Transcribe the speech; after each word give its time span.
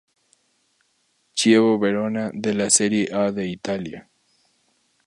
Chievo 1.35 1.77
Verona 1.77 2.31
de 2.33 2.55
la 2.55 2.71
Seria 2.71 3.25
A 3.25 3.31
de 3.31 3.45
Italia. 3.49 4.09